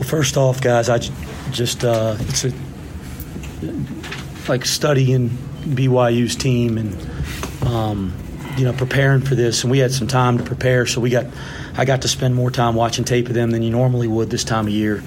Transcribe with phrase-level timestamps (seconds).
[0.00, 0.96] Well, first off, guys, I
[1.50, 2.52] just uh, it's a,
[4.48, 6.96] like studying BYU's team and
[7.66, 8.14] um,
[8.56, 11.26] you know preparing for this, and we had some time to prepare, so we got
[11.76, 14.42] I got to spend more time watching tape of them than you normally would this
[14.42, 15.02] time of year.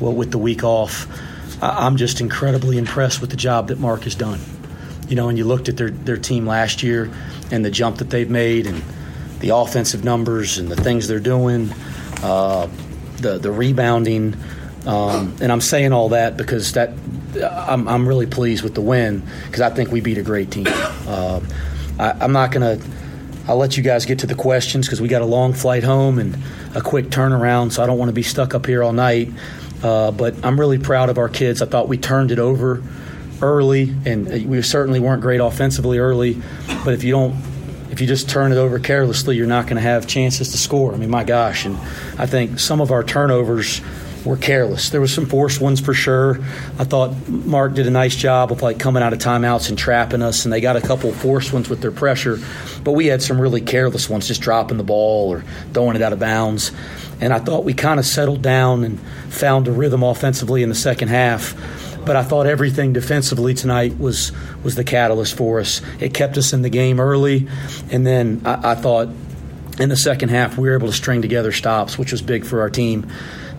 [0.00, 1.06] Well, with the week off,
[1.62, 4.40] I, I'm just incredibly impressed with the job that Mark has done.
[5.08, 7.08] You know, and you looked at their their team last year
[7.52, 8.82] and the jump that they've made and
[9.38, 11.72] the offensive numbers and the things they're doing,
[12.24, 12.66] uh,
[13.22, 14.36] the the rebounding.
[14.86, 16.90] Um, and I'm saying all that because that
[17.40, 20.66] I'm, I'm really pleased with the win because I think we beat a great team.
[20.68, 21.40] Uh,
[21.98, 22.80] I, am not to.
[23.48, 26.18] I'll let you guys get to the questions because we got a long flight home
[26.18, 26.36] and
[26.74, 29.30] a quick turnaround, so I don't want to be stuck up here all night.
[29.82, 31.60] Uh, but I'm really proud of our kids.
[31.60, 32.82] I thought we turned it over
[33.40, 36.40] early, and we certainly weren't great offensively early.
[36.84, 37.34] But if you don't
[37.92, 40.94] if you just turn it over carelessly, you're not going to have chances to score.
[40.94, 41.66] I mean, my gosh.
[41.66, 41.76] And
[42.18, 43.82] I think some of our turnovers
[44.24, 44.88] were careless.
[44.88, 46.38] There was some forced ones for sure.
[46.78, 50.22] I thought Mark did a nice job of like coming out of timeouts and trapping
[50.22, 52.38] us, and they got a couple forced ones with their pressure.
[52.82, 56.14] But we had some really careless ones, just dropping the ball or throwing it out
[56.14, 56.72] of bounds.
[57.20, 60.74] And I thought we kind of settled down and found a rhythm offensively in the
[60.74, 61.54] second half
[62.04, 64.32] but I thought everything defensively tonight was
[64.62, 65.80] was the catalyst for us.
[66.00, 67.48] It kept us in the game early,
[67.90, 69.08] and then I, I thought
[69.78, 72.60] in the second half we were able to string together stops, which was big for
[72.60, 73.10] our team.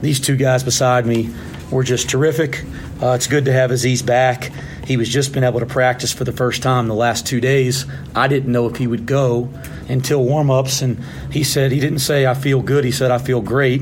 [0.01, 1.33] These two guys beside me
[1.71, 2.63] were just terrific.
[3.01, 4.51] Uh, it's good to have Aziz back.
[4.85, 7.85] He was just been able to practice for the first time the last two days.
[8.13, 9.49] I didn't know if he would go
[9.87, 10.99] until warm ups, and
[11.31, 12.83] he said he didn't say I feel good.
[12.83, 13.81] He said I feel great,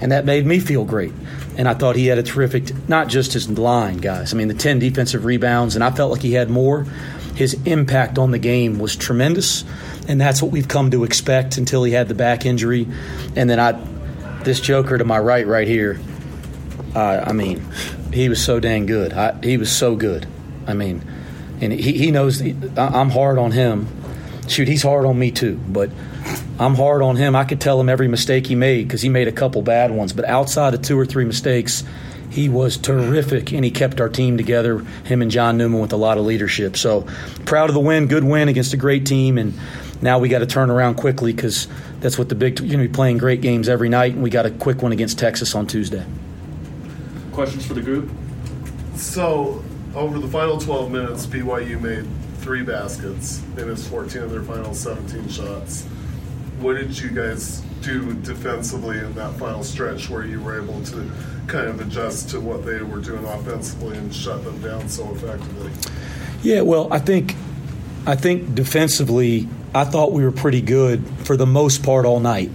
[0.00, 1.12] and that made me feel great
[1.58, 4.32] and I thought he had a terrific, not just his line, guys.
[4.32, 6.84] I mean, the 10 defensive rebounds, and I felt like he had more.
[7.34, 9.64] His impact on the game was tremendous,
[10.06, 12.86] and that's what we've come to expect until he had the back injury.
[13.34, 13.72] And then I,
[14.44, 16.00] this Joker to my right, right here,
[16.94, 17.66] uh, I mean,
[18.12, 19.12] he was so dang good.
[19.12, 20.28] I, he was so good.
[20.68, 21.04] I mean,
[21.60, 23.88] and he, he knows I'm hard on him.
[24.48, 25.90] Shoot, he's hard on me too, but
[26.58, 27.36] I'm hard on him.
[27.36, 30.12] I could tell him every mistake he made because he made a couple bad ones.
[30.12, 31.84] But outside of two or three mistakes,
[32.30, 35.96] he was terrific and he kept our team together, him and John Newman, with a
[35.96, 36.76] lot of leadership.
[36.76, 37.06] So
[37.46, 39.38] proud of the win, good win against a great team.
[39.38, 39.54] And
[40.02, 41.68] now we got to turn around quickly because
[42.00, 44.14] that's what the big, you're going to be playing great games every night.
[44.14, 46.04] And we got a quick one against Texas on Tuesday.
[47.32, 48.10] Questions for the group?
[48.94, 49.62] So,
[49.94, 52.04] over the final 12 minutes, BYU made
[52.48, 55.84] three baskets in its 14 of their final 17 shots
[56.60, 61.10] what did you guys do defensively in that final stretch where you were able to
[61.46, 65.70] kind of adjust to what they were doing offensively and shut them down so effectively?
[66.42, 67.36] Yeah, well, I think
[68.06, 72.50] I think defensively, I thought we were pretty good for the most part all night.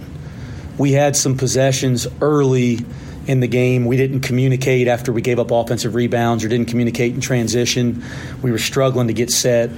[0.76, 2.84] We had some possessions early
[3.26, 3.84] in the game.
[3.84, 8.04] We didn't communicate after we gave up offensive rebounds or didn't communicate in transition.
[8.42, 9.70] We were struggling to get set,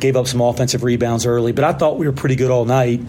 [0.00, 3.00] gave up some offensive rebounds early, but I thought we were pretty good all night.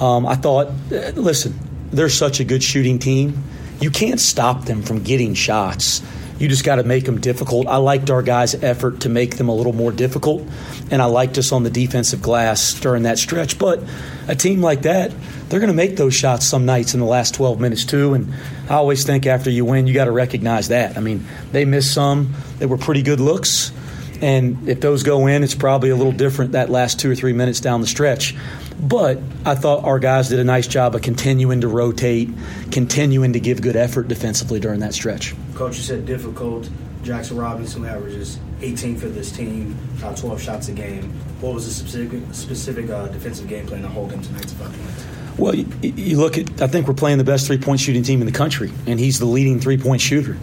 [0.00, 1.58] Um, I thought, uh, listen,
[1.90, 3.42] they're such a good shooting team.
[3.80, 6.02] You can't stop them from getting shots.
[6.38, 7.66] You just got to make them difficult.
[7.66, 10.46] I liked our guys' effort to make them a little more difficult,
[10.90, 13.58] and I liked us on the defensive glass during that stretch.
[13.58, 13.82] But
[14.28, 15.12] a team like that,
[15.48, 18.14] they're going to make those shots some nights in the last 12 minutes, too.
[18.14, 18.32] And
[18.68, 20.96] I always think after you win, you got to recognize that.
[20.96, 23.72] I mean, they missed some they were pretty good looks.
[24.20, 27.32] And if those go in, it's probably a little different that last two or three
[27.32, 28.34] minutes down the stretch.
[28.80, 32.30] But I thought our guys did a nice job of continuing to rotate,
[32.70, 35.34] continuing to give good effort defensively during that stretch.
[35.54, 36.68] Coach, you said difficult.
[37.02, 41.04] Jaxson Robinson averages 18 for this team, uh, 12 shots a game.
[41.40, 45.06] What was the specific, specific uh, defensive game plan to hold him tonight to points?
[45.38, 48.20] Well, you, you, look at, I think we're playing the best three point shooting team
[48.20, 50.36] in the country, and he's the leading three point shooter.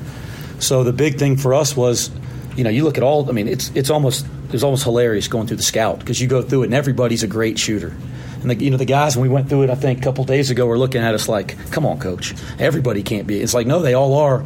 [0.60, 2.10] So the big thing for us was,
[2.56, 5.48] you know, you look at all, I mean, it's, it's almost, it's almost hilarious going
[5.48, 7.96] through the scout because you go through it and everybody's a great shooter.
[8.42, 10.24] And the, you know the guys when we went through it, I think a couple
[10.24, 13.66] days ago, were looking at us like, "Come on, coach, everybody can't be." It's like,
[13.66, 14.46] no, they all are.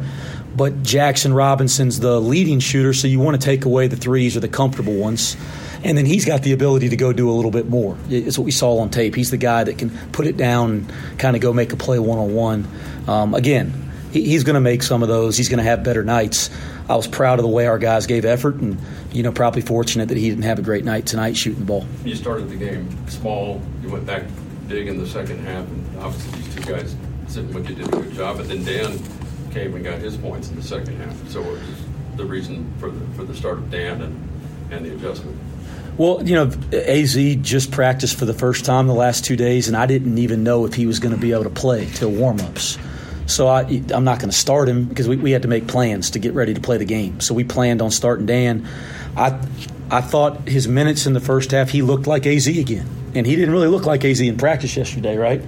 [0.56, 4.40] But Jaxson Robinson's the leading shooter, so you want to take away the threes or
[4.40, 5.36] the comfortable ones.
[5.84, 7.96] And then he's got the ability to go do a little bit more.
[8.08, 9.14] It's what we saw on tape.
[9.14, 11.98] He's the guy that can put it down and kind of go make a play
[11.98, 13.34] one on one.
[13.34, 15.36] Again, he's going to make some of those.
[15.36, 16.50] He's going to have better nights.
[16.90, 18.76] I was proud of the way our guys gave effort, and
[19.12, 21.86] you know, probably fortunate that he didn't have a great night tonight shooting the ball.
[22.04, 23.62] You started the game small.
[23.80, 24.24] You went back
[24.66, 26.96] big in the second half, and obviously these two guys
[27.28, 28.38] sitting with you did a good job.
[28.38, 28.98] But then Dan
[29.52, 31.28] came and got his points in the second half.
[31.28, 34.28] So what was the reason for the for the start of Dan and
[34.72, 35.38] and the adjustment?
[35.96, 39.76] Well, you know, AZ just practiced for the first time the last two days, and
[39.76, 42.40] I didn't even know if he was going to be able to play till warm
[42.40, 42.78] ups.
[43.30, 43.60] So I,
[43.92, 46.34] I'm not going to start him because we, we had to make plans to get
[46.34, 47.20] ready to play the game.
[47.20, 48.68] So we planned on starting Dan.
[49.16, 49.40] I
[49.90, 53.34] I thought his minutes in the first half he looked like AZ again, and he
[53.34, 55.42] didn't really look like AZ in practice yesterday, right?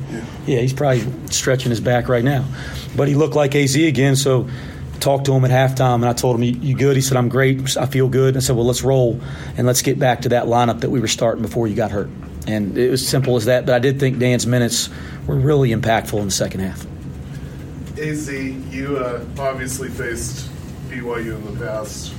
[0.46, 2.44] Yeah, he's probably stretching his back right now,
[2.96, 4.17] but he looked like AZ again.
[4.17, 4.49] So
[4.99, 7.28] talked to him at halftime, and I told him, "You, you good?" He said, "I'm
[7.28, 7.76] great.
[7.76, 9.20] I feel good." And I said, "Well, let's roll
[9.56, 12.11] and let's get back to that lineup that we were starting before you got hurt."
[12.46, 13.67] And it was simple as that.
[13.67, 14.88] But I did think Dan's minutes
[15.26, 16.85] were really impactful in the second half.
[18.02, 20.50] Az, you uh, obviously faced
[20.88, 22.12] BYU in the past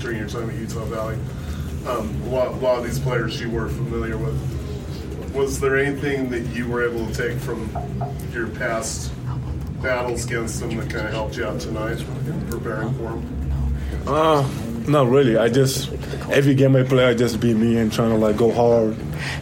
[0.00, 1.16] during your time at Utah Valley.
[1.86, 4.38] Um, a, lot, a lot of these players you were familiar with.
[5.34, 7.70] Was there anything that you were able to take from
[8.34, 9.12] your past
[9.80, 13.52] battles against them that kind of helped you out tonight in preparing for them?
[14.06, 14.42] Uh,
[14.88, 15.36] not really.
[15.36, 15.92] I just
[16.30, 18.96] every game I play, I just be me and trying to like go hard.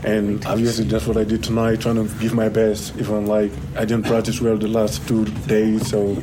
[0.05, 2.97] And obviously, that's what I did tonight, trying to give my best.
[2.97, 6.17] Even like I didn't practice well the last two days, so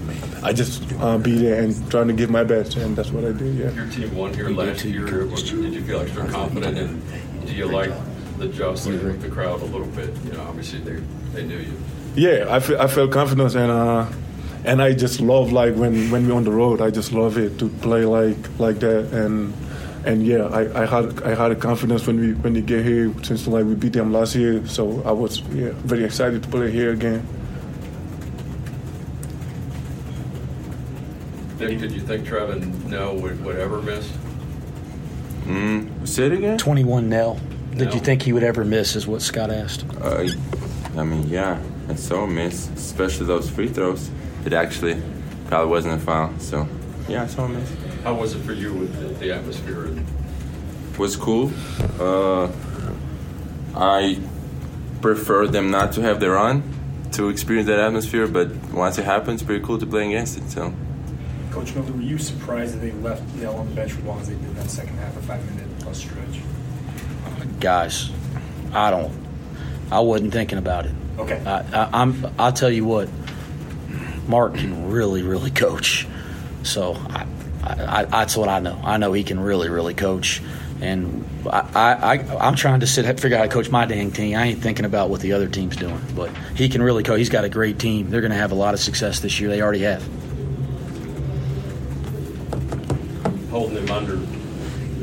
[0.43, 3.31] I just uh, be there and trying to give my best, and that's what I
[3.31, 3.55] did.
[3.55, 3.71] Yeah.
[3.71, 5.05] Your team won here last year.
[5.05, 6.77] Did you feel extra confident?
[6.77, 7.91] And do you like
[8.37, 10.15] the jostling with the crowd a little bit?
[10.25, 11.01] You know, obviously they
[11.33, 11.73] they knew you.
[12.15, 14.05] Yeah, I feel, I felt confidence and uh,
[14.65, 16.81] and I just love like when, when we're on the road.
[16.81, 19.53] I just love it to play like like that and
[20.05, 23.13] and yeah, I, I had I had a confidence when we when we get here
[23.23, 24.65] since like we beat them last year.
[24.67, 27.25] So I was yeah very excited to play here again.
[31.59, 34.11] Nick, did you think Trevin Knell would, would ever miss?
[35.45, 36.57] Mm, say it again.
[36.57, 37.39] 21 nil.
[37.75, 38.95] Did you think he would ever miss?
[38.95, 39.85] Is what Scott asked.
[40.01, 40.27] Uh,
[40.97, 44.09] I mean, yeah, I so miss, especially those free throws.
[44.45, 45.01] It actually
[45.47, 46.37] probably wasn't a foul.
[46.39, 46.67] So,
[47.07, 47.73] yeah, I saw him miss.
[48.03, 49.89] How was it for you with the, the atmosphere?
[50.97, 51.51] Was cool.
[51.99, 52.51] Uh,
[53.75, 54.19] I
[55.01, 56.63] prefer them not to have their run
[57.13, 60.49] to experience that atmosphere, but once it happens, pretty cool to play against it.
[60.49, 60.73] So,
[61.51, 64.21] Coach Miller, were you surprised that they left Knell on the bench for as long
[64.21, 66.41] as they did that second half, a five-minute plus stretch?
[67.59, 68.11] Guys,
[68.73, 69.13] I don't.
[69.91, 70.93] I wasn't thinking about it.
[71.17, 71.41] Okay.
[71.45, 72.25] I, I, I'm.
[72.37, 73.09] I'll tell you what.
[74.27, 76.07] Mark can really, really coach.
[76.63, 77.27] So I,
[77.63, 78.79] I, I, that's what I know.
[78.83, 80.41] I know he can really, really coach.
[80.81, 84.35] And I, I, I'm trying to sit, figure out how to coach my dang team.
[84.37, 85.99] I ain't thinking about what the other team's doing.
[86.15, 87.19] But he can really coach.
[87.19, 88.09] He's got a great team.
[88.09, 89.49] They're going to have a lot of success this year.
[89.49, 90.03] They already have.
[93.49, 94.17] Holding them under,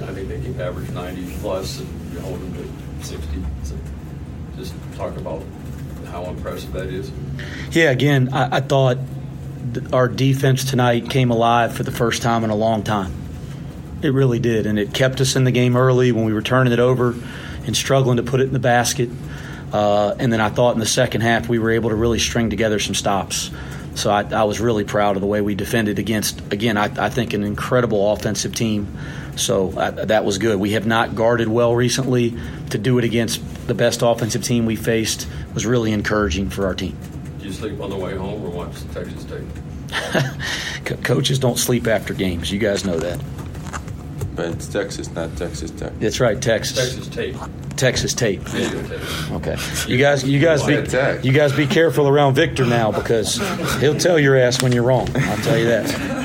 [0.05, 3.43] I think they keep average 90 plus, and you hold them to 60.
[3.63, 3.77] So
[4.57, 5.43] just talk about
[6.13, 7.11] how impressive that is.
[7.71, 9.12] Yeah, again, I, I thought th-
[9.93, 13.13] our defense tonight came alive for the first time in a long time.
[14.03, 16.73] It really did, and it kept us in the game early when we were turning
[16.73, 17.15] it over
[17.67, 19.09] and struggling to put it in the basket.
[19.73, 22.51] Uh, and then I thought in the second half we were able to really string
[22.51, 23.51] together some stops.
[23.95, 27.11] So I, I was really proud of the way we defended against, again, I, I
[27.11, 28.97] think an incredible offensive team.
[29.37, 30.59] So I, that was good.
[30.59, 32.35] We have not guarded well recently.
[32.71, 36.75] To do it against the best offensive team we faced was really encouraging for our
[36.75, 36.97] team.
[37.53, 39.43] Do you sleep on the way home or watch Texas State?
[40.87, 42.51] Co- coaches don't sleep after games.
[42.51, 43.21] You guys know that.
[44.35, 45.93] but it's Texas, not Texas Tech.
[45.99, 46.77] That's right, Texas.
[46.77, 47.37] Texas tape.
[47.77, 48.41] Texas tape.
[49.33, 49.57] Okay.
[49.87, 50.75] You guys, you guys be
[51.29, 53.37] you guys be careful around Victor now because
[53.81, 55.09] he'll tell your ass when you're wrong.
[55.15, 56.22] I'll tell you that.